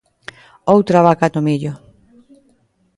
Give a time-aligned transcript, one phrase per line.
[0.75, 1.71] Outra vaca no millo!